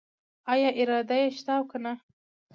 [0.53, 1.93] آیا اراده یې شته او کنه؟